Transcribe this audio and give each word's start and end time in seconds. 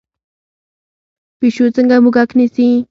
پیشو 1.39 1.65
څنګه 1.75 1.95
موږک 2.03 2.29
نیسي؟ 2.37 2.67